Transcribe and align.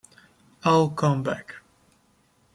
I'll 0.63 0.89
come 0.89 1.21
back. 1.21 1.57